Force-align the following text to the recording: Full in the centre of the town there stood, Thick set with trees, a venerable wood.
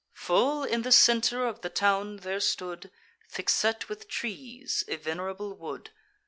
Full 0.15 0.63
in 0.63 0.81
the 0.81 0.91
centre 0.91 1.45
of 1.45 1.61
the 1.61 1.69
town 1.69 2.15
there 2.15 2.39
stood, 2.39 2.89
Thick 3.29 3.51
set 3.51 3.87
with 3.87 4.07
trees, 4.07 4.83
a 4.87 4.95
venerable 4.95 5.53
wood. 5.53 5.91